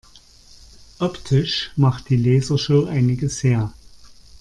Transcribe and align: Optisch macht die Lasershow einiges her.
Optisch 0.97 1.69
macht 1.75 2.09
die 2.09 2.17
Lasershow 2.17 2.85
einiges 2.87 3.43
her. 3.43 3.71